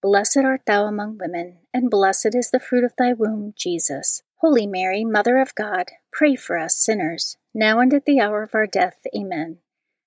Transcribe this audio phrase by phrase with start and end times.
[0.00, 4.22] Blessed art thou among women, and blessed is the fruit of thy womb, Jesus.
[4.36, 8.54] Holy Mary, Mother of God, pray for us sinners, now and at the hour of
[8.54, 9.00] our death.
[9.16, 9.58] Amen.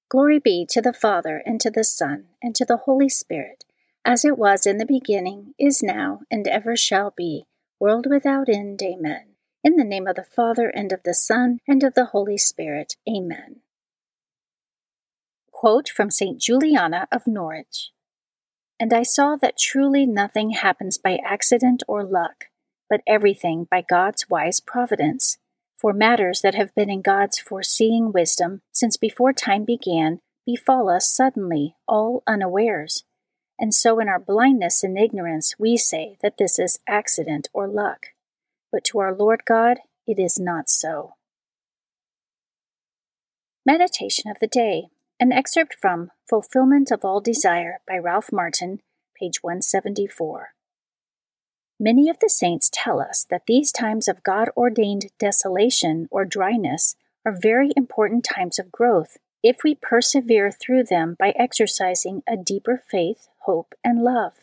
[0.08, 3.66] Glory be to the Father, and to the Son, and to the Holy Spirit,
[4.06, 7.46] as it was in the beginning, is now, and ever shall be,
[7.78, 8.82] world without end.
[8.82, 9.36] Amen.
[9.62, 12.96] In the name of the Father, and of the Son, and of the Holy Spirit.
[13.10, 13.58] Amen.
[15.52, 16.40] Quote from St.
[16.40, 17.92] Juliana of Norwich
[18.82, 22.46] And I saw that truly nothing happens by accident or luck,
[22.90, 25.38] but everything by God's wise providence.
[25.78, 31.16] For matters that have been in God's foreseeing wisdom since before time began befall us
[31.16, 33.04] suddenly, all unawares.
[33.60, 38.08] And so, in our blindness and ignorance, we say that this is accident or luck.
[38.72, 39.78] But to our Lord God,
[40.08, 41.14] it is not so.
[43.64, 44.88] Meditation of the Day
[45.22, 48.80] an excerpt from Fulfillment of All Desire by Ralph Martin,
[49.16, 50.56] page 174.
[51.80, 56.96] Many of the saints tell us that these times of God ordained desolation or dryness
[57.24, 62.82] are very important times of growth if we persevere through them by exercising a deeper
[62.90, 64.34] faith, hope, and love.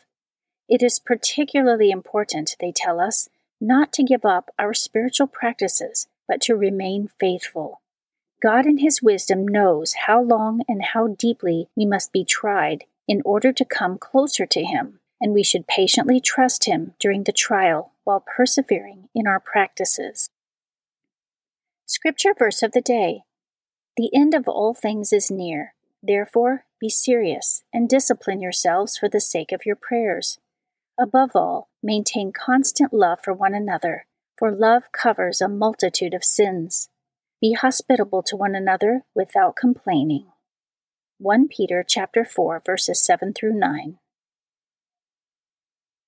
[0.69, 3.27] It is particularly important, they tell us,
[3.59, 7.81] not to give up our spiritual practices, but to remain faithful.
[8.41, 13.21] God, in His wisdom, knows how long and how deeply we must be tried in
[13.25, 17.93] order to come closer to Him, and we should patiently trust Him during the trial
[18.05, 20.29] while persevering in our practices.
[21.85, 23.23] Scripture verse of the day
[23.97, 25.73] The end of all things is near.
[26.01, 30.39] Therefore, be serious and discipline yourselves for the sake of your prayers.
[30.97, 34.05] Above all, maintain constant love for one another,
[34.37, 36.89] for love covers a multitude of sins.
[37.41, 40.25] Be hospitable to one another without complaining.
[41.19, 43.97] 1 Peter chapter 4 verses 7 through 9.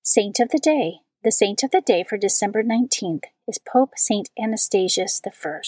[0.02, 0.98] Saint of the Day.
[1.24, 5.60] The saint of the day for December 19th is Pope Saint Anastasius I.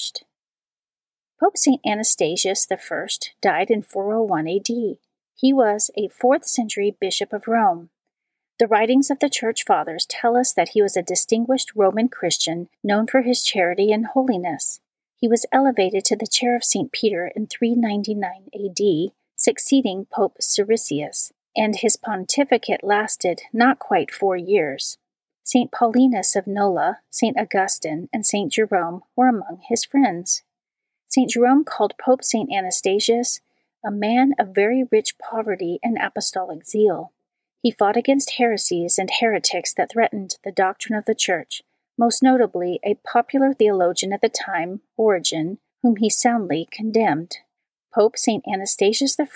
[1.41, 3.07] Pope Saint Anastasius I
[3.41, 4.99] died in 401 AD.
[5.35, 7.89] He was a 4th century bishop of Rome.
[8.59, 12.69] The writings of the Church Fathers tell us that he was a distinguished Roman Christian
[12.83, 14.81] known for his charity and holiness.
[15.25, 16.93] He was elevated to the chair of St.
[16.93, 24.99] Peter in 399 AD, succeeding Pope Siricius, and his pontificate lasted not quite four years.
[25.43, 25.73] St.
[25.73, 27.39] Paulinus of Nola, St.
[27.39, 28.53] Augustine, and St.
[28.53, 30.43] Jerome were among his friends.
[31.09, 31.31] St.
[31.31, 32.53] Jerome called Pope St.
[32.53, 33.41] Anastasius
[33.83, 37.15] a man of very rich poverty and apostolic zeal.
[37.63, 41.63] He fought against heresies and heretics that threatened the doctrine of the Church
[41.99, 47.39] most notably a popular theologian at the time, Origen, whom he soundly condemned.
[47.95, 48.45] Pope St.
[48.53, 49.27] Anastasius I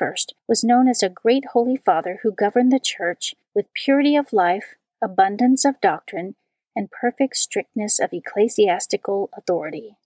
[0.48, 4.74] was known as a great holy father who governed the Church with purity of life,
[5.00, 6.34] abundance of doctrine,
[6.74, 9.96] and perfect strictness of ecclesiastical authority.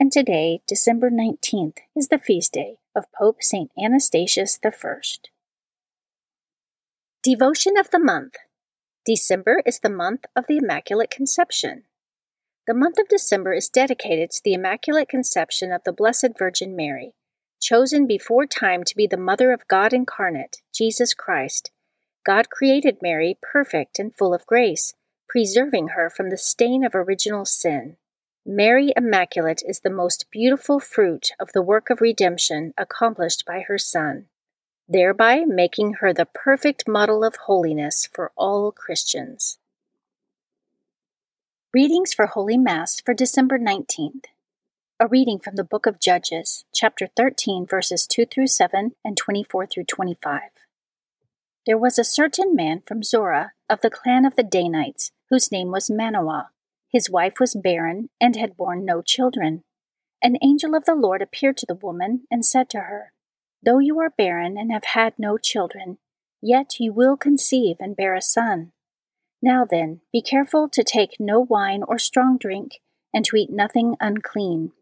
[0.00, 3.70] And today, December 19th, is the feast day of Pope St.
[3.78, 4.70] Anastasius I.
[7.22, 8.36] Devotion of the Month
[9.04, 11.84] December is the month of the Immaculate Conception.
[12.66, 17.14] The month of December is dedicated to the Immaculate Conception of the Blessed Virgin Mary,
[17.60, 21.70] chosen before time to be the Mother of God incarnate, Jesus Christ,
[22.24, 24.92] God created Mary perfect and full of grace,
[25.28, 27.96] preserving her from the stain of original sin.
[28.44, 33.78] Mary Immaculate is the most beautiful fruit of the work of redemption accomplished by her
[33.78, 34.26] Son,
[34.88, 39.58] thereby making her the perfect model of holiness for all Christians.
[41.72, 44.24] Readings for Holy Mass for December 19th.
[44.98, 49.66] A reading from the book of Judges, chapter 13, verses 2 through 7 and 24
[49.66, 50.50] through 25.
[51.66, 55.70] There was a certain man from Zorah of the clan of the Danites, whose name
[55.70, 56.50] was Manoah.
[56.88, 59.62] His wife was barren and had borne no children.
[60.20, 63.12] An angel of the Lord appeared to the woman and said to her,
[63.62, 65.98] Though you are barren and have had no children,
[66.42, 68.72] yet you will conceive and bear a son.
[69.42, 72.80] Now then, be careful to take no wine or strong drink,
[73.12, 74.72] and to eat nothing unclean.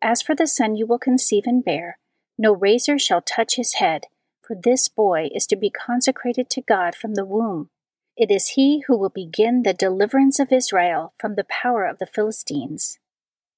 [0.00, 1.98] As for the son you will conceive and bear,
[2.38, 4.04] no razor shall touch his head,
[4.42, 7.70] for this boy is to be consecrated to God from the womb
[8.18, 12.06] it is he who will begin the deliverance of Israel from the power of the
[12.06, 12.98] Philistines.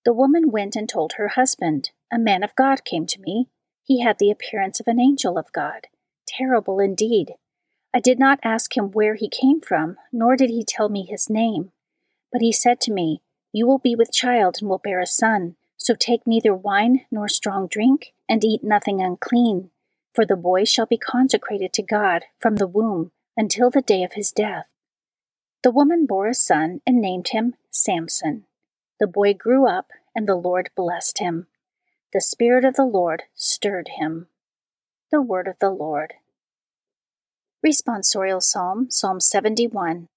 [0.05, 3.49] The woman went and told her husband, A man of God came to me.
[3.83, 5.87] He had the appearance of an angel of God.
[6.29, 7.37] Terrible indeed.
[7.93, 11.29] I did not ask him where he came from, nor did he tell me his
[11.29, 11.73] name.
[12.33, 13.23] But he said to me,
[13.53, 15.57] You will be with child and will bear a son.
[15.77, 19.71] So take neither wine nor strong drink, and eat nothing unclean.
[20.15, 24.13] For the boy shall be consecrated to God from the womb until the day of
[24.13, 24.67] his death.
[25.63, 28.45] The woman bore a son and named him Samson.
[28.99, 31.47] The boy grew up, and the Lord blessed him.
[32.13, 34.29] The Spirit of the Lord stirred him.
[35.11, 36.15] The Word of the Lord.
[37.65, 40.09] Responsorial Psalm, Psalm 71.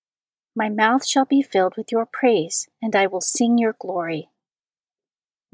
[0.56, 4.30] My mouth shall be filled with your praise, and I will sing your glory.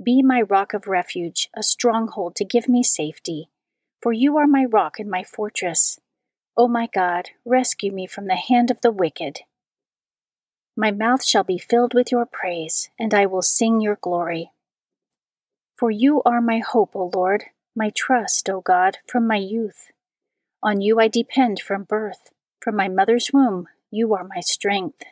[0.02, 3.50] Be my rock of refuge, a stronghold to give me safety.
[4.04, 6.00] For you are my rock and my fortress.
[6.56, 9.40] O my God, rescue me from the hand of the wicked.
[10.78, 14.52] My mouth shall be filled with your praise, and I will sing your glory.
[15.76, 17.46] For you are my hope, O Lord,
[17.76, 19.90] my trust, O God, from my youth.
[20.62, 22.32] On you I depend from birth.
[22.62, 25.04] From my mother's womb, you are my strength.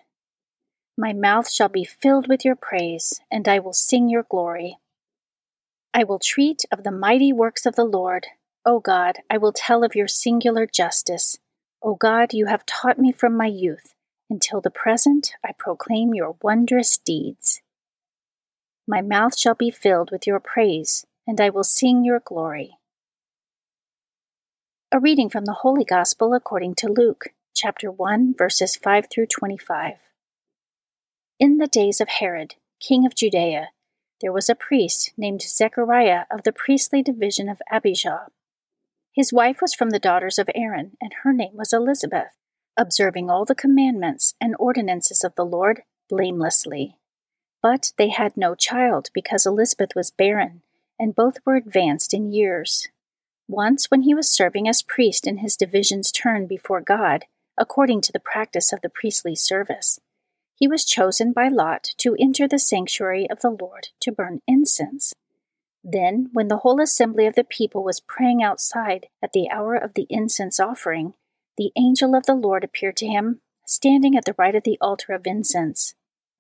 [0.98, 4.78] My mouth shall be filled with your praise, and I will sing your glory.
[5.94, 8.28] I will treat of the mighty works of the Lord
[8.68, 11.40] O God, I will tell of your singular justice.
[11.82, 13.96] O God, you have taught me from my youth.
[14.30, 17.62] Until the present, I proclaim your wondrous deeds.
[18.86, 22.77] My mouth shall be filled with your praise, and I will sing your glory.
[24.90, 29.96] A reading from the Holy Gospel according to Luke, chapter 1, verses 5 through 25.
[31.42, 33.72] In the days of Herod, king of Judea,
[34.22, 38.28] there was a priest named Zechariah of the priestly division of Abijah.
[39.12, 42.38] His wife was from the daughters of Aaron, and her name was Elizabeth,
[42.78, 46.96] observing all the commandments and ordinances of the Lord blamelessly.
[47.62, 50.62] But they had no child because Elizabeth was barren,
[50.98, 52.88] and both were advanced in years.
[53.48, 57.26] Once, when he was serving as priest in his division's turn before God,
[57.58, 60.00] according to the practice of the priestly service,
[60.54, 65.14] he was chosen by lot to enter the sanctuary of the Lord to burn incense.
[65.84, 69.94] Then, when the whole assembly of the people was praying outside at the hour of
[69.94, 71.14] the incense offering,
[71.58, 75.14] the angel of the Lord appeared to him, standing at the right of the altar
[75.14, 75.94] of incense.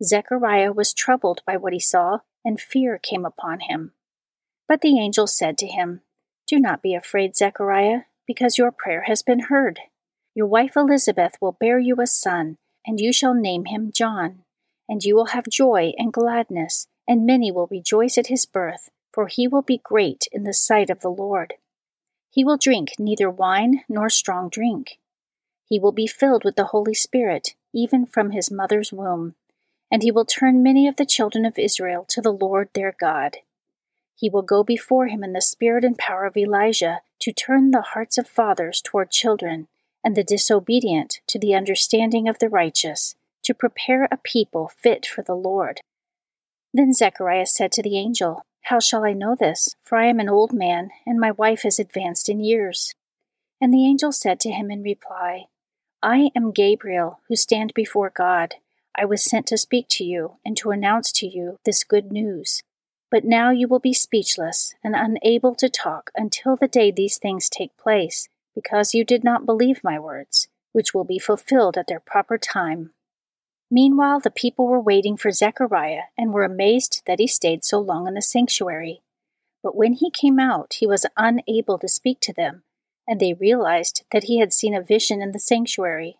[0.03, 3.93] Zechariah was troubled by what he saw, and fear came upon him.
[4.67, 6.01] But the angel said to him,
[6.47, 9.79] Do not be afraid, Zechariah, because your prayer has been heard.
[10.33, 14.43] Your wife Elizabeth will bear you a son, and you shall name him John.
[14.87, 19.25] And you will have joy and gladness, and many will rejoice at his birth for
[19.25, 21.55] he will be great in the sight of the Lord.
[22.29, 24.99] He will drink neither wine nor strong drink.
[25.65, 29.33] He will be filled with the Holy Spirit, even from his mother's womb,
[29.91, 33.37] and he will turn many of the children of Israel to the Lord their God.
[34.17, 37.81] He will go before him in the spirit and power of Elijah to turn the
[37.81, 39.67] hearts of fathers toward children,
[40.03, 45.21] and the disobedient to the understanding of the righteous, to prepare a people fit for
[45.21, 45.81] the Lord.
[46.73, 49.75] Then Zechariah said to the angel, how shall I know this?
[49.81, 52.93] For I am an old man, and my wife is advanced in years.
[53.61, 55.45] And the angel said to him in reply,
[56.03, 58.55] I am Gabriel, who stand before God.
[58.93, 62.61] I was sent to speak to you and to announce to you this good news.
[63.09, 67.49] But now you will be speechless and unable to talk until the day these things
[67.49, 72.01] take place, because you did not believe my words, which will be fulfilled at their
[72.01, 72.91] proper time.
[73.71, 78.07] Meanwhile, the people were waiting for Zechariah and were amazed that he stayed so long
[78.07, 79.01] in the sanctuary.
[79.63, 82.63] But when he came out, he was unable to speak to them,
[83.07, 86.17] and they realized that he had seen a vision in the sanctuary.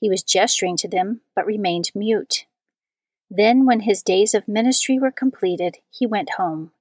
[0.00, 2.46] He was gesturing to them, but remained mute.
[3.30, 6.72] Then, when his days of ministry were completed, he went home.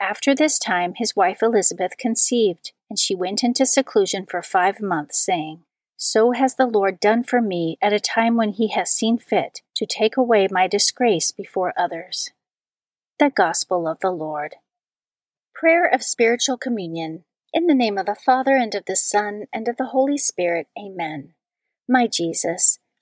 [0.00, 5.18] After this time, his wife Elizabeth conceived, and she went into seclusion for five months,
[5.18, 5.62] saying,
[5.96, 9.62] So has the Lord done for me at a time when he has seen fit
[9.74, 12.30] to take away my disgrace before others.
[13.18, 14.56] The Gospel of the Lord.
[15.54, 17.24] Prayer of Spiritual Communion.
[17.54, 20.68] In the name of the Father, and of the Son, and of the Holy Spirit.
[20.78, 21.32] Amen.
[21.88, 22.78] My Jesus,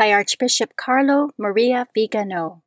[0.00, 2.62] by Archbishop Carlo Maria Vigano.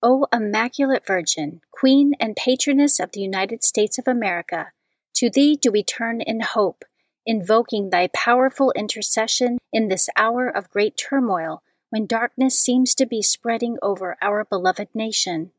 [0.00, 4.70] O Immaculate Virgin, Queen and Patroness of the United States of America,
[5.14, 6.84] to thee do we turn in hope,
[7.26, 13.22] invoking thy powerful intercession in this hour of great turmoil when darkness seems to be
[13.22, 15.50] spreading over our beloved nation.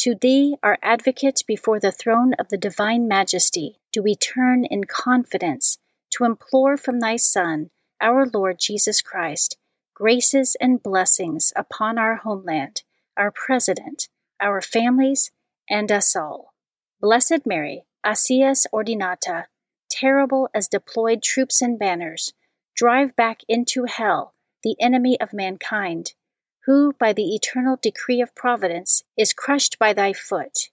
[0.00, 4.84] To thee, our advocate before the throne of the divine majesty, do we turn in
[4.84, 5.78] confidence
[6.10, 9.56] to implore from thy Son, our Lord Jesus Christ,
[9.94, 12.82] graces and blessings upon our homeland
[13.16, 14.08] our President,
[14.40, 15.30] our families,
[15.70, 16.52] and us all.
[17.00, 19.44] Blessed Mary, Acies Ordinata,
[19.90, 22.32] terrible as deployed troops and banners,
[22.74, 26.14] drive back into hell the enemy of mankind,
[26.64, 30.70] who, by the eternal decree of Providence, is crushed by thy foot.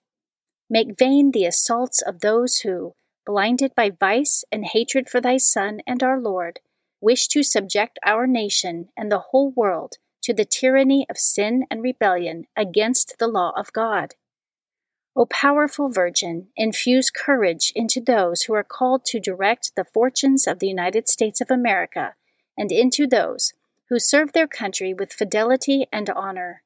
[0.70, 5.82] Make vain the assaults of those who, blinded by vice and hatred for thy Son
[5.86, 6.62] and our Lord,
[7.02, 11.82] wish to subject our nation and the whole world to the tyranny of sin and
[11.82, 14.14] rebellion against the law of God.
[15.16, 20.60] O powerful Virgin, infuse courage into those who are called to direct the fortunes of
[20.60, 22.16] the United States of America
[22.58, 23.54] and into those
[23.90, 26.64] who serve their country with fidelity and honor.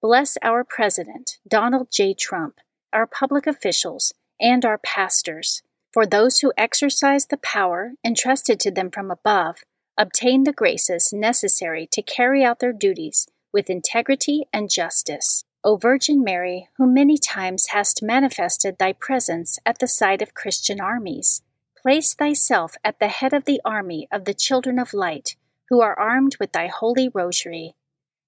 [0.00, 2.14] Bless our President, Donald J.
[2.14, 2.60] Trump,
[2.92, 5.62] our public officials, and our pastors,
[5.98, 9.64] for those who exercise the power entrusted to them from above
[9.98, 15.42] obtain the graces necessary to carry out their duties with integrity and justice.
[15.64, 20.80] O Virgin Mary, who many times hast manifested thy presence at the side of Christian
[20.80, 21.42] armies,
[21.82, 25.34] place thyself at the head of the army of the children of light,
[25.68, 27.74] who are armed with thy holy rosary.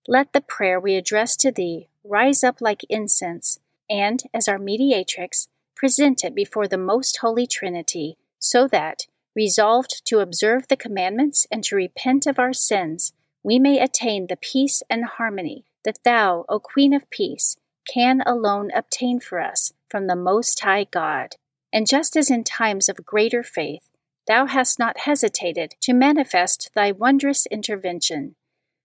[0.09, 5.47] Let the prayer we address to thee rise up like incense, and, as our mediatrix,
[5.81, 11.65] present it before the most holy Trinity, so that, resolved to observe the commandments and
[11.65, 16.61] to repent of our sins, we may attain the peace and harmony that Thou, O
[16.61, 17.57] Queen of Peace,
[17.91, 21.37] can alone obtain for us from the Most High God.
[21.73, 23.89] And just as in times of greater faith,
[24.27, 28.37] Thou hast not hesitated to manifest Thy wondrous intervention,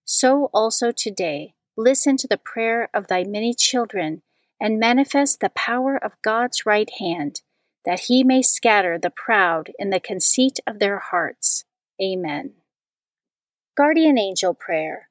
[0.06, 4.22] so also today listen to the prayer of Thy many children
[4.60, 7.42] and manifest the power of God's right hand
[7.86, 11.64] that he may scatter the proud in the conceit of their hearts.
[12.02, 12.54] Amen.
[13.76, 15.08] Guardian Angel Prayer.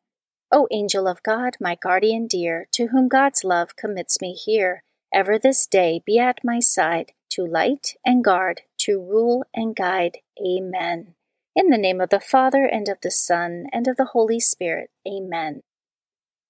[0.51, 4.83] O angel of God, my guardian dear, to whom God's love commits me here,
[5.13, 10.19] ever this day be at my side, to light and guard, to rule and guide.
[10.39, 11.15] Amen.
[11.55, 14.89] In the name of the Father, and of the Son, and of the Holy Spirit.
[15.07, 15.63] Amen.